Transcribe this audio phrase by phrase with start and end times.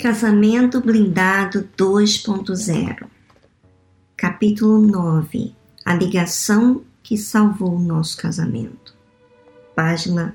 [0.00, 3.06] Casamento Blindado 2.0
[4.16, 8.96] Capítulo 9 A ligação que salvou o nosso casamento.
[9.76, 10.34] Página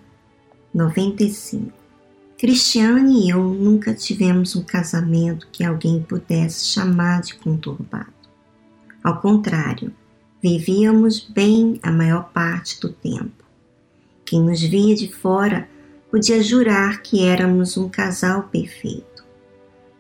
[0.72, 1.74] 95
[2.38, 8.14] Cristiane e eu nunca tivemos um casamento que alguém pudesse chamar de conturbado.
[9.04, 9.92] Ao contrário,
[10.44, 13.44] vivíamos bem a maior parte do tempo.
[14.24, 15.68] Quem nos via de fora
[16.12, 19.15] podia jurar que éramos um casal perfeito.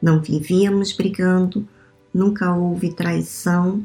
[0.05, 1.67] Não vivíamos brigando,
[2.13, 3.81] nunca houve traição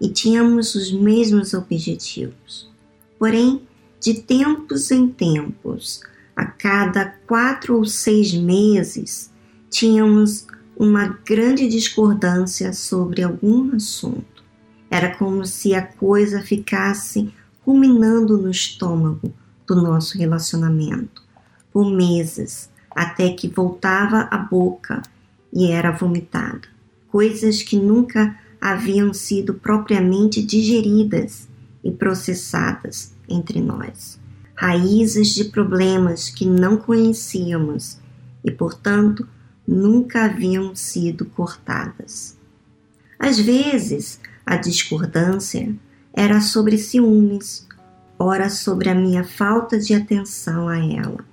[0.00, 2.70] e tínhamos os mesmos objetivos.
[3.18, 3.60] Porém,
[3.98, 6.00] de tempos em tempos,
[6.36, 9.32] a cada quatro ou seis meses,
[9.68, 10.46] tínhamos
[10.76, 14.44] uma grande discordância sobre algum assunto.
[14.88, 17.34] Era como se a coisa ficasse
[17.66, 19.34] ruminando no estômago
[19.66, 21.20] do nosso relacionamento
[21.72, 25.02] por meses, até que voltava à boca
[25.54, 26.68] e era vomitada.
[27.08, 31.48] Coisas que nunca haviam sido propriamente digeridas
[31.82, 34.18] e processadas entre nós.
[34.54, 37.98] Raízes de problemas que não conhecíamos
[38.44, 39.28] e, portanto,
[39.66, 42.36] nunca haviam sido cortadas.
[43.18, 45.74] Às vezes, a discordância
[46.12, 47.66] era sobre ciúmes,
[48.18, 51.24] ora sobre a minha falta de atenção a ela,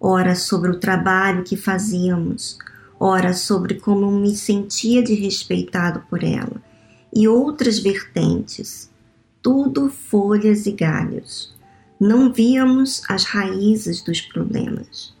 [0.00, 2.58] ora sobre o trabalho que fazíamos,
[3.04, 6.62] ora sobre como me sentia de respeitado por ela,
[7.12, 8.88] e outras vertentes,
[9.42, 11.52] tudo folhas e galhos.
[11.98, 15.12] Não víamos as raízes dos problemas.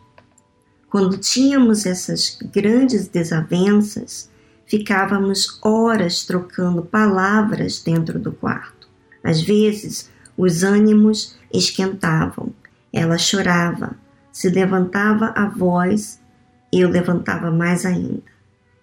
[0.88, 4.30] Quando tínhamos essas grandes desavenças,
[4.64, 8.86] ficávamos horas trocando palavras dentro do quarto.
[9.24, 12.54] Às vezes, os ânimos esquentavam.
[12.92, 13.96] Ela chorava,
[14.30, 16.21] se levantava a voz,
[16.72, 18.22] eu levantava mais ainda.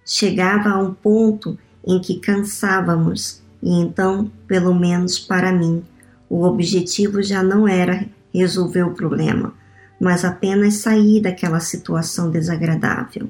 [0.06, 5.83] Chegava a um ponto em que cansávamos, e então, pelo menos para mim,
[6.30, 9.54] o objetivo já não era resolver o problema,
[9.99, 13.30] mas apenas sair daquela situação desagradável.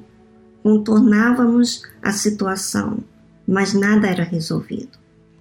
[0.62, 2.98] Contornávamos a situação,
[3.48, 4.98] mas nada era resolvido.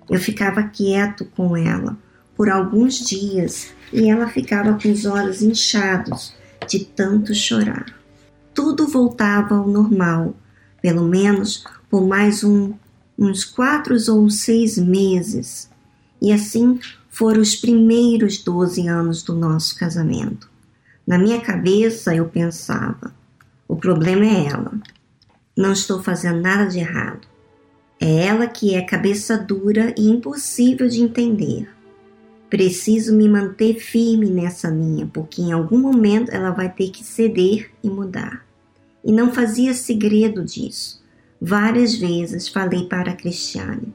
[0.09, 1.97] Eu ficava quieto com ela
[2.35, 6.34] por alguns dias e ela ficava com os olhos inchados
[6.68, 7.98] de tanto chorar.
[8.62, 10.36] Tudo voltava ao normal,
[10.81, 12.74] pelo menos por mais um,
[13.18, 15.70] uns quatro ou seis meses.
[16.22, 16.78] E assim
[17.09, 20.50] foram os primeiros doze anos do nosso casamento.
[21.08, 23.16] Na minha cabeça eu pensava:
[23.66, 24.74] o problema é ela.
[25.56, 27.26] Não estou fazendo nada de errado.
[27.97, 31.70] É ela que é cabeça dura e impossível de entender.
[32.50, 37.72] Preciso me manter firme nessa linha, porque em algum momento ela vai ter que ceder
[37.81, 38.48] e mudar.
[39.03, 41.01] E não fazia segredo disso.
[41.41, 43.93] Várias vezes falei para a Cristiane: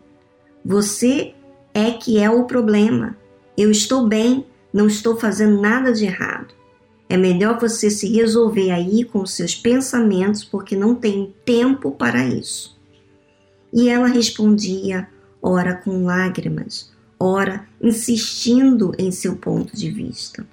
[0.65, 1.35] Você
[1.75, 3.17] é que é o problema.
[3.57, 6.55] Eu estou bem, não estou fazendo nada de errado.
[7.09, 12.79] É melhor você se resolver aí com seus pensamentos, porque não tem tempo para isso.
[13.73, 15.09] E ela respondia,
[15.43, 20.47] ora com lágrimas, ora insistindo em seu ponto de vista.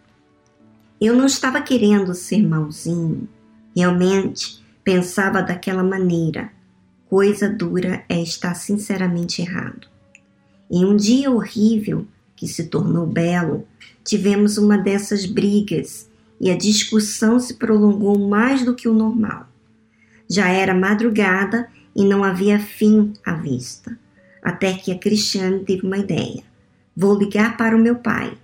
[1.00, 3.28] Eu não estava querendo ser malzinho,
[3.76, 6.52] realmente pensava daquela maneira.
[7.10, 9.88] Coisa dura é estar sinceramente errado.
[10.70, 13.68] Em um dia horrível, que se tornou belo,
[14.04, 19.48] tivemos uma dessas brigas e a discussão se prolongou mais do que o normal.
[20.30, 23.98] Já era madrugada e não havia fim à vista,
[24.42, 26.44] até que a Cristiane teve uma ideia.
[26.96, 28.38] Vou ligar para o meu pai.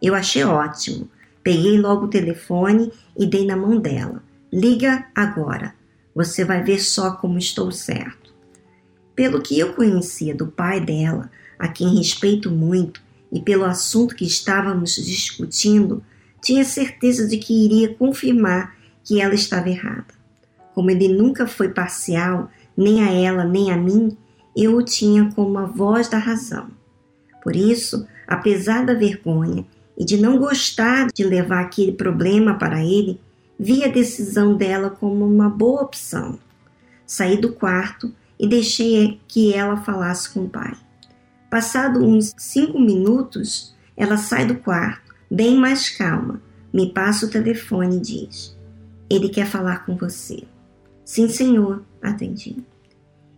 [0.00, 1.08] Eu achei ótimo.
[1.42, 4.22] Peguei logo o telefone e dei na mão dela.
[4.52, 5.74] Liga agora.
[6.12, 8.34] Você vai ver só como estou certo.
[9.14, 13.00] Pelo que eu conhecia do pai dela, a quem respeito muito,
[13.30, 16.02] e pelo assunto que estávamos discutindo,
[16.42, 20.12] tinha certeza de que iria confirmar que ela estava errada.
[20.74, 24.16] Como ele nunca foi parcial, nem a ela nem a mim,
[24.56, 26.68] eu o tinha como a voz da razão.
[27.40, 29.64] Por isso, apesar da vergonha
[29.96, 33.20] e de não gostar de levar aquele problema para ele,
[33.62, 36.38] vi a decisão dela como uma boa opção.
[37.06, 40.72] Saí do quarto e deixei que ela falasse com o pai.
[41.50, 46.40] Passado uns cinco minutos, ela sai do quarto, bem mais calma,
[46.72, 48.56] me passa o telefone e diz:
[49.10, 50.44] Ele quer falar com você.
[51.04, 52.56] Sim, senhor, atendi.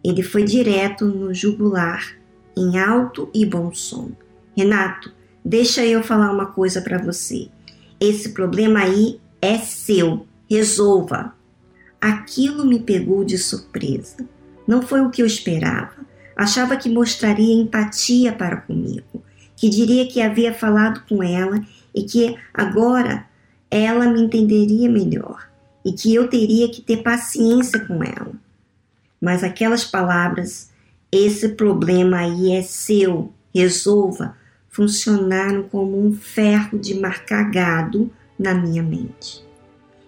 [0.04, 2.16] Ele foi direto no jugular
[2.56, 4.12] em alto e bom som.
[4.56, 5.12] Renato,
[5.44, 7.48] deixa eu falar uma coisa para você.
[7.98, 10.26] Esse problema aí é seu.
[10.48, 11.34] Resolva.
[12.00, 14.28] Aquilo me pegou de surpresa.
[14.66, 16.06] Não foi o que eu esperava.
[16.36, 19.22] Achava que mostraria empatia para comigo,
[19.56, 21.60] que diria que havia falado com ela
[21.94, 23.26] e que agora
[23.70, 25.48] ela me entenderia melhor
[25.84, 28.32] e que eu teria que ter paciência com ela.
[29.20, 30.70] Mas aquelas palavras,
[31.10, 34.36] esse problema aí é seu, resolva,
[34.68, 38.10] funcionaram como um ferro de marcar gado
[38.42, 39.44] na minha mente.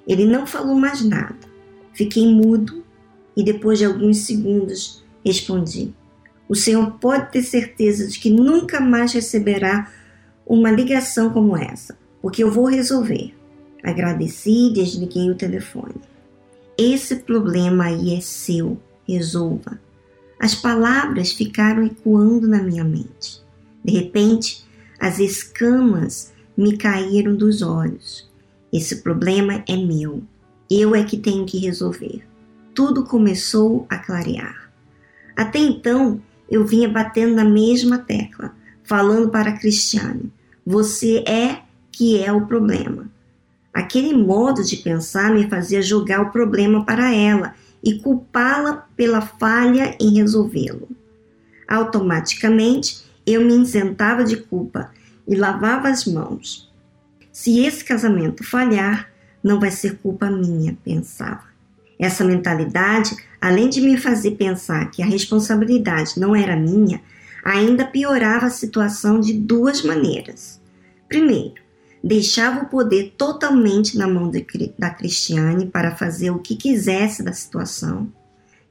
[0.06, 1.54] Ele não falou mais nada.
[1.92, 2.84] Fiquei mudo
[3.36, 5.94] e depois de alguns segundos respondi:
[6.48, 9.90] O senhor pode ter certeza de que nunca mais receberá
[10.46, 13.32] uma ligação como essa, porque eu vou resolver.
[13.82, 15.94] Agradeci e desliguei o telefone.
[16.76, 19.78] Esse problema aí é seu, resolva.
[20.40, 23.42] As palavras ficaram ecoando na minha mente.
[23.84, 24.64] De repente,
[24.98, 28.31] as escamas me caíram dos olhos.
[28.73, 30.23] Esse problema é meu.
[30.71, 32.23] Eu é que tenho que resolver.
[32.75, 34.73] Tudo começou a clarear.
[35.37, 36.21] Até então,
[36.51, 40.33] eu vinha batendo na mesma tecla, falando para a Cristiane:
[40.65, 41.61] você é
[41.93, 43.09] que é o problema.
[43.73, 49.97] Aquele modo de pensar me fazia jogar o problema para ela e culpá-la pela falha
[50.01, 50.89] em resolvê-lo.
[51.69, 54.91] Automaticamente, eu me isentava de culpa
[55.26, 56.73] e lavava as mãos.
[57.32, 59.11] Se esse casamento falhar,
[59.43, 61.44] não vai ser culpa minha, pensava.
[61.99, 67.00] Essa mentalidade, além de me fazer pensar que a responsabilidade não era minha,
[67.44, 70.61] ainda piorava a situação de duas maneiras.
[71.09, 71.62] Primeiro,
[72.03, 74.44] deixava o poder totalmente na mão de,
[74.79, 78.12] da Cristiane para fazer o que quisesse da situação,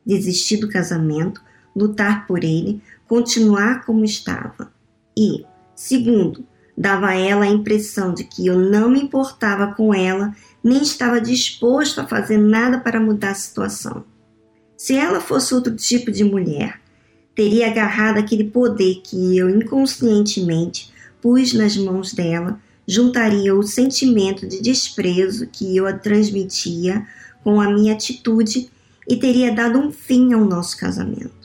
[0.06, 1.42] desistir do casamento,
[1.76, 4.72] lutar por ele, continuar como estava.
[5.18, 6.46] E, segundo,
[6.78, 11.22] dava a ela a impressão de que eu não me importava com ela, nem estava
[11.22, 14.04] disposto a fazer nada para mudar a situação.
[14.78, 16.82] Se ela fosse outro tipo de mulher,
[17.36, 20.92] teria agarrado aquele poder que eu inconscientemente
[21.22, 27.06] pus nas mãos dela juntaria o sentimento de desprezo que eu a transmitia
[27.44, 28.70] com a minha atitude
[29.08, 31.43] e teria dado um fim ao nosso casamento.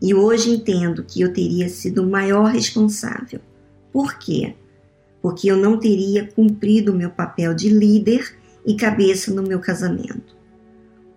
[0.00, 3.40] E hoje entendo que eu teria sido o maior responsável.
[3.92, 4.54] Por quê?
[5.20, 10.36] Porque eu não teria cumprido o meu papel de líder e cabeça no meu casamento.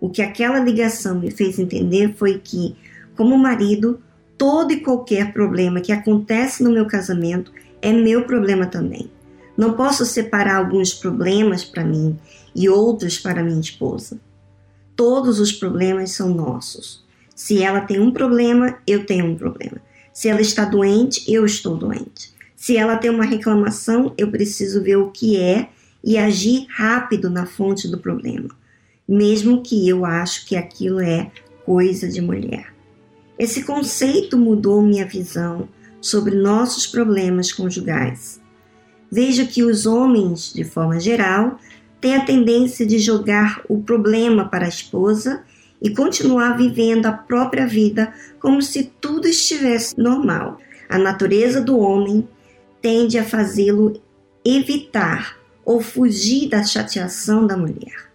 [0.00, 2.76] O que aquela ligação me fez entender foi que,
[3.16, 4.00] como marido,
[4.36, 9.10] todo e qualquer problema que acontece no meu casamento é meu problema também.
[9.56, 12.18] Não posso separar alguns problemas para mim
[12.54, 14.18] e outros para minha esposa.
[14.96, 17.03] Todos os problemas são nossos.
[17.34, 19.78] Se ela tem um problema, eu tenho um problema.
[20.12, 22.32] Se ela está doente, eu estou doente.
[22.54, 25.68] Se ela tem uma reclamação, eu preciso ver o que é
[26.02, 28.48] e agir rápido na fonte do problema,
[29.08, 31.30] mesmo que eu acho que aquilo é
[31.64, 32.72] coisa de mulher.
[33.38, 35.68] Esse conceito mudou minha visão
[36.00, 38.40] sobre nossos problemas conjugais
[39.14, 41.60] vejo que os homens, de forma geral,
[42.00, 45.44] têm a tendência de jogar o problema para a esposa
[45.84, 50.56] e continuar vivendo a própria vida como se tudo estivesse normal.
[50.88, 52.26] A natureza do homem
[52.80, 54.00] tende a fazê-lo
[54.42, 58.10] evitar ou fugir da chateação da mulher.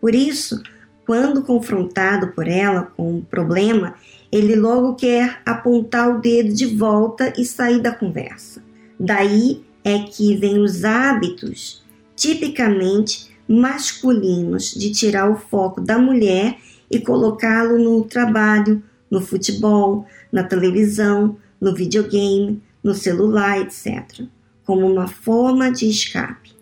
[0.00, 0.60] Por isso,
[1.06, 3.94] quando confrontado por ela com um problema,
[4.32, 8.60] ele logo quer apontar o dedo de volta e sair da conversa.
[8.98, 11.84] Daí é que vem os hábitos
[12.16, 16.56] tipicamente masculinos de tirar o foco da mulher
[16.92, 24.26] e colocá-lo no trabalho, no futebol, na televisão, no videogame, no celular, etc.,
[24.64, 26.52] como uma forma de escape.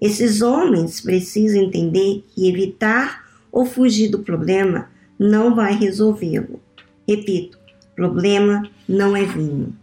[0.00, 6.60] Esses homens precisam entender que evitar ou fugir do problema não vai resolvê-lo.
[7.06, 7.58] Repito,
[7.94, 9.76] problema não é vinho.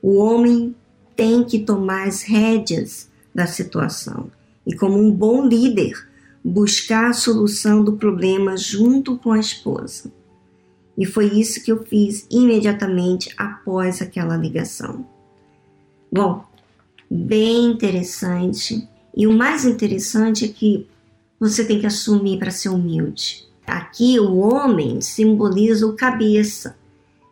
[0.00, 0.74] O homem
[1.16, 4.30] tem que tomar as rédeas da situação
[4.66, 5.92] e, como um bom líder,
[6.44, 10.12] buscar a solução do problema junto com a esposa.
[10.96, 15.06] E foi isso que eu fiz imediatamente após aquela ligação.
[16.12, 16.44] Bom,
[17.10, 18.86] bem interessante.
[19.16, 20.86] E o mais interessante é que
[21.40, 23.48] você tem que assumir para ser humilde.
[23.66, 26.76] Aqui o homem simboliza o cabeça.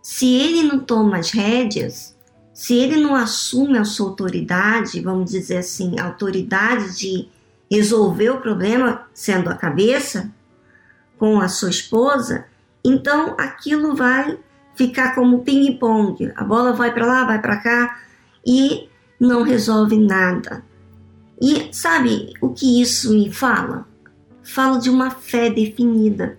[0.02, 2.16] Se ele não toma as rédeas,
[2.52, 7.28] se ele não assume a sua autoridade, vamos dizer assim, autoridade de
[7.74, 10.30] resolver o problema sendo a cabeça
[11.18, 12.46] com a sua esposa,
[12.84, 14.38] então aquilo vai
[14.74, 16.32] ficar como ping-pong.
[16.34, 18.00] A bola vai para lá, vai para cá
[18.46, 18.88] e
[19.20, 20.64] não resolve nada.
[21.40, 23.86] E sabe o que isso me fala?
[24.42, 26.38] falo de uma fé definida,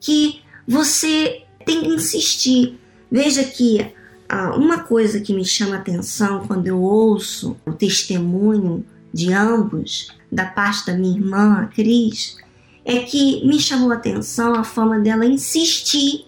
[0.00, 2.78] que você tem que insistir.
[3.10, 3.94] Veja que
[4.28, 10.46] ah, uma coisa que me chama atenção quando eu ouço o testemunho de ambos, da
[10.46, 12.36] parte da minha irmã, a Cris,
[12.84, 16.26] é que me chamou a atenção a forma dela insistir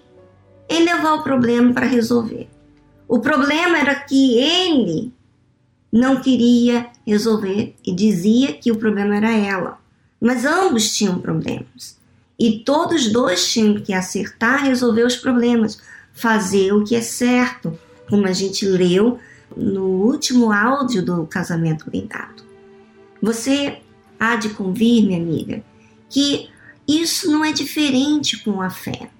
[0.69, 2.49] em levar o problema para resolver.
[3.09, 5.13] O problema era que ele
[5.93, 9.79] não queria resolver e dizia que o problema era ela.
[10.21, 11.99] Mas ambos tinham problemas.
[12.39, 15.81] E todos dois tinham que acertar, resolver os problemas,
[16.13, 17.77] fazer o que é certo,
[18.09, 19.19] como a gente leu
[19.57, 22.45] no último áudio do casamento blindado.
[23.21, 23.81] Você
[24.21, 25.65] há de convir, minha amiga,
[26.11, 26.51] que
[26.87, 29.11] isso não é diferente com a fé.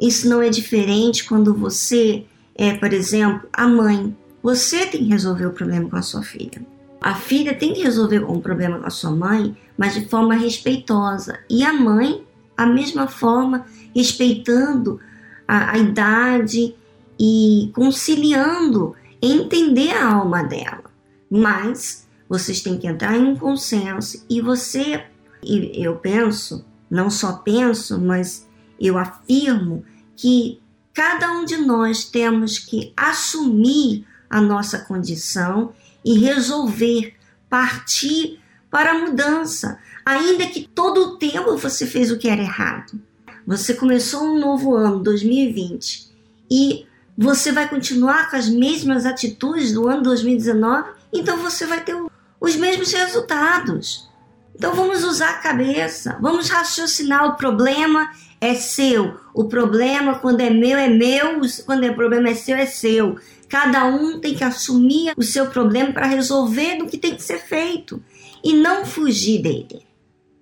[0.00, 4.16] Isso não é diferente quando você é, por exemplo, a mãe.
[4.42, 6.60] Você tem que resolver o problema com a sua filha.
[7.00, 11.38] A filha tem que resolver um problema com a sua mãe, mas de forma respeitosa.
[11.48, 12.24] E a mãe,
[12.56, 15.00] a mesma forma, respeitando
[15.46, 16.74] a, a idade
[17.18, 20.84] e conciliando, entender a alma dela.
[21.30, 25.04] Mas vocês têm que entrar em um consenso e você,
[25.42, 28.46] e eu penso, não só penso, mas
[28.78, 29.84] eu afirmo
[30.16, 30.60] que
[30.92, 35.72] cada um de nós temos que assumir a nossa condição
[36.04, 37.14] e resolver
[37.48, 43.00] partir para a mudança, ainda que todo o tempo você fez o que era errado.
[43.46, 46.10] Você começou um novo ano, 2020,
[46.50, 51.96] e você vai continuar com as mesmas atitudes do ano 2019, então você vai ter
[52.40, 54.08] os mesmos resultados.
[54.54, 59.16] Então vamos usar a cabeça, vamos raciocinar o problema é seu.
[59.34, 61.40] O problema, quando é meu, é meu.
[61.64, 63.16] Quando o problema é seu, é seu.
[63.48, 67.38] Cada um tem que assumir o seu problema para resolver do que tem que ser
[67.38, 68.02] feito
[68.44, 69.86] e não fugir dele.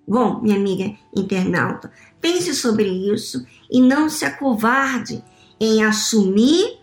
[0.07, 5.23] Bom, minha amiga internauta, pense sobre isso e não se acovarde
[5.59, 6.77] em assumir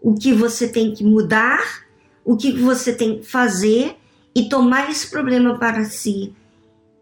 [0.00, 1.84] o que você tem que mudar,
[2.24, 3.96] o que você tem que fazer
[4.36, 6.34] e tomar esse problema para si,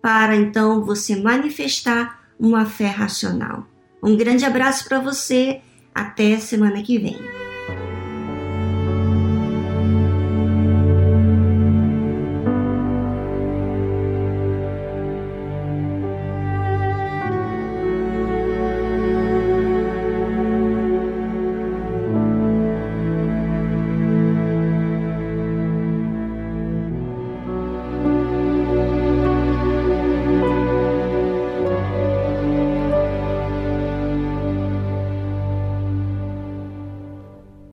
[0.01, 3.67] para então você manifestar uma fé racional.
[4.01, 5.61] Um grande abraço para você,
[5.93, 7.44] até semana que vem.